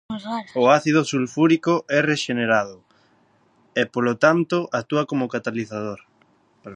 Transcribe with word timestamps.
El 0.55 0.67
ácido 0.67 1.05
sulfúrico 1.05 1.85
es 1.87 2.03
regenerado 2.03 2.83
y 3.75 3.85
por 3.85 4.15
tanto 4.17 4.67
actúa 4.71 5.05
como 5.05 5.27
catalizador. 5.27 5.99